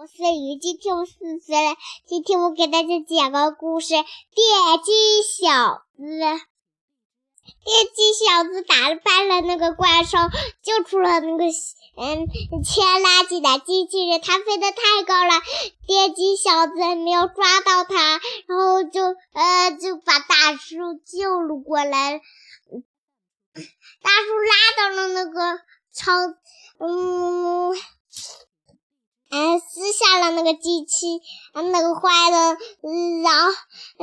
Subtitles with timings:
[0.00, 1.76] 我是鱼，今天我四岁了。
[2.06, 4.04] 今天我给大家讲个故事：电
[4.84, 4.92] 击
[5.24, 6.04] 小子。
[6.04, 10.18] 电击小子打败了那个怪兽，
[10.62, 12.28] 救出了那个嗯
[12.62, 14.20] 牵垃圾的机器人。
[14.20, 15.32] 他飞得太高了，
[15.88, 22.20] 电击小子没有抓到他，然后就呃就把大叔救了过来。
[23.50, 25.60] 大叔拉到了那个
[25.92, 26.12] 超
[26.78, 27.74] 嗯。
[29.30, 31.20] 嗯，撕下了那个机器，
[31.52, 33.52] 嗯那个坏人，然后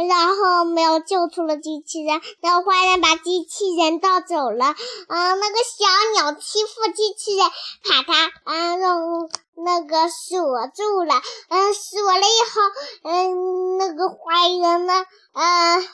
[0.08, 4.76] 然后没有救出了机器人，那个坏人把机器人盗走了。
[5.08, 7.50] 嗯，那个小鸟欺负机器人，
[7.90, 11.22] 把它嗯用那个锁住了。
[11.50, 12.62] 嗯，锁了以后，
[13.04, 15.88] 嗯，那个坏人呢，嗯，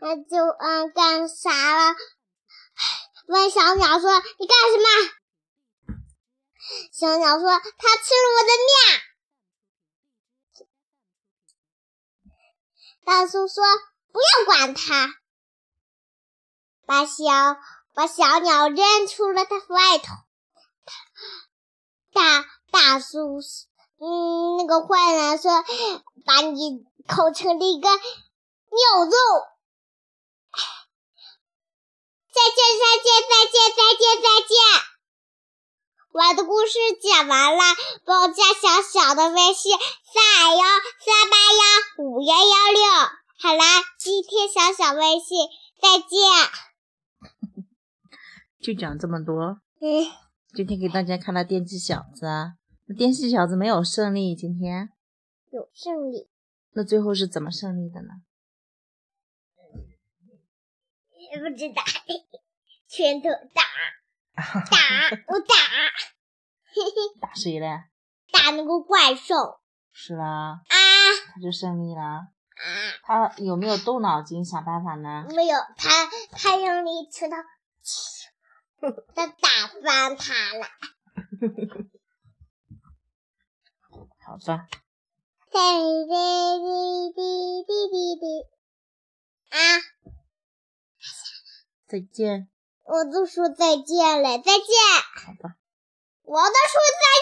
[0.00, 1.94] 他就嗯干啥了？
[3.28, 4.10] 问小鸟说
[4.40, 5.12] ：“你干什么？”
[6.92, 9.00] 小鸟说：“他吃了我的面。”
[13.04, 13.64] 大树说
[14.12, 15.12] ：“不要管他，
[16.86, 17.24] 把小
[17.94, 20.14] 把小鸟扔出了它外头。”
[22.14, 23.40] 大大树，
[23.98, 25.64] 嗯，那个坏人说
[26.24, 29.10] ：“把你烤成了一个牛肉。
[32.32, 33.32] ”再见，再见，再，
[36.32, 37.60] 我的故事讲完了，
[38.06, 42.80] 帮我加小小的微信三二幺三八幺五幺幺六。
[43.38, 45.46] 好啦，今天小小微信
[45.78, 46.08] 再见。
[48.62, 49.60] 就讲这么多。
[49.82, 50.10] 嗯。
[50.54, 52.24] 今天给大家看了电击小子，
[52.86, 54.88] 那电击小子没有胜利，今天
[55.50, 56.30] 有胜利。
[56.70, 58.08] 那最后是怎么胜利的呢？
[61.34, 61.82] 不知道，
[62.88, 63.62] 拳头打。
[64.34, 64.40] 打
[65.28, 65.54] 我打，
[66.74, 67.84] 嘿嘿，打谁嘞？
[68.32, 69.60] 打那个怪兽。
[69.92, 70.60] 是啦。
[70.68, 70.76] 啊！
[71.34, 72.02] 他就胜利了。
[72.02, 72.26] 啊！
[73.02, 75.26] 他有没有动脑筋想办法呢？
[75.28, 77.36] 没有，他他用力拳头，
[79.14, 79.48] 他打
[79.82, 80.66] 翻他了。
[84.24, 84.66] 好吧。
[85.50, 85.58] 滴
[86.08, 86.14] 滴
[87.14, 87.18] 滴
[87.66, 88.24] 滴滴滴。
[89.50, 89.56] 啊！
[91.86, 92.48] 再见。
[92.84, 94.66] 我都说再见了，再见。
[95.26, 95.56] 好吧，
[96.24, 97.06] 我的数字在